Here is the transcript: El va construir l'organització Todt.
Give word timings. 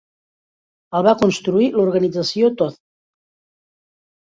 El 1.01 1.05
va 1.09 1.13
construir 1.21 1.69
l'organització 1.77 2.53
Todt. 2.67 2.85